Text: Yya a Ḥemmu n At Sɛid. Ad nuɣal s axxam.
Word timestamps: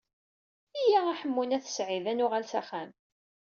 Yya 0.89 1.01
a 1.11 1.17
Ḥemmu 1.19 1.43
n 1.45 1.55
At 1.57 1.65
Sɛid. 1.75 2.05
Ad 2.11 2.15
nuɣal 2.17 2.45
s 2.51 2.53
axxam. 2.59 2.89